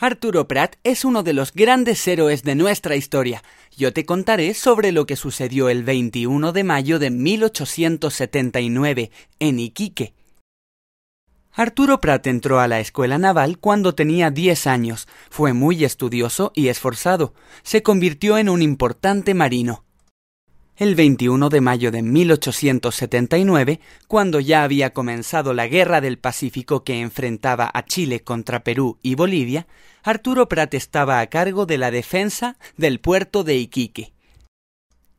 [0.00, 3.44] Arturo Prat es uno de los grandes héroes de nuestra historia.
[3.76, 10.12] Yo te contaré sobre lo que sucedió el 21 de mayo de 1879 en Iquique.
[11.52, 15.06] Arturo Prat entró a la escuela naval cuando tenía 10 años.
[15.30, 17.32] Fue muy estudioso y esforzado.
[17.62, 19.83] Se convirtió en un importante marino.
[20.76, 23.78] El 21 de mayo de 1879,
[24.08, 29.14] cuando ya había comenzado la Guerra del Pacífico que enfrentaba a Chile contra Perú y
[29.14, 29.68] Bolivia,
[30.02, 34.14] Arturo Prat estaba a cargo de la defensa del puerto de Iquique.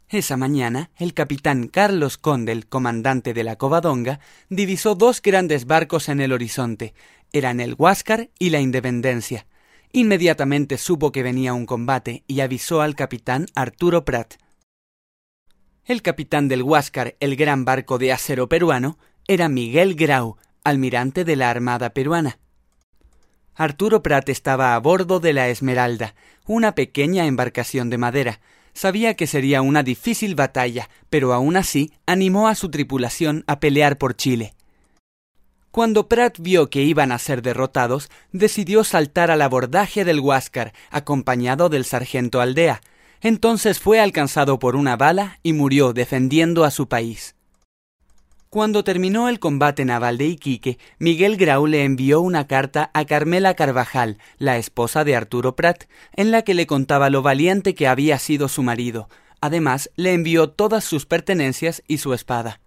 [0.09, 6.19] Esa mañana, el capitán Carlos Condel, comandante de la Covadonga, divisó dos grandes barcos en
[6.19, 6.93] el horizonte.
[7.31, 9.47] Eran el Huáscar y la Independencia.
[9.93, 14.33] Inmediatamente supo que venía un combate y avisó al capitán Arturo Prat.
[15.87, 21.35] El capitán del Huáscar, el gran barco de acero peruano, era Miguel Grau, almirante de
[21.35, 22.39] la Armada peruana.
[23.53, 26.15] Arturo Prat estaba a bordo de la Esmeralda,
[26.47, 28.41] una pequeña embarcación de madera.
[28.73, 33.99] Sabía que sería una difícil batalla, pero aún así animó a su tripulación a pelear
[33.99, 34.55] por Chile.
[35.69, 41.69] Cuando Pratt vio que iban a ser derrotados, decidió saltar al abordaje del Huáscar, acompañado
[41.69, 42.81] del sargento Aldea,
[43.25, 47.35] entonces fue alcanzado por una bala y murió defendiendo a su país.
[48.51, 53.55] Cuando terminó el combate naval de Iquique, Miguel Grau le envió una carta a Carmela
[53.55, 58.19] Carvajal, la esposa de Arturo Prat, en la que le contaba lo valiente que había
[58.19, 59.09] sido su marido.
[59.41, 62.61] Además, le envió todas sus pertenencias y su espada.